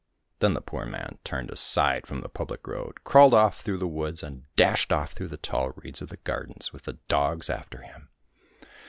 Then 0.39 0.55
the 0.55 0.61
poor 0.61 0.87
man 0.87 1.19
turned 1.23 1.51
aside 1.51 2.07
from 2.07 2.21
the 2.21 2.27
public 2.27 2.65
road, 2.65 3.03
crawled 3.03 3.35
off 3.35 3.61
through 3.61 3.77
the 3.77 3.87
woods, 3.87 4.23
and 4.23 4.45
dashed 4.55 4.91
off 4.91 5.11
through 5.13 5.27
the 5.27 5.37
tall 5.37 5.73
reeds 5.75 6.01
of 6.01 6.09
the 6.09 6.17
gardens, 6.17 6.73
with 6.73 6.85
the 6.85 6.97
dogs 7.07 7.51
after 7.51 7.83
him. 7.83 8.09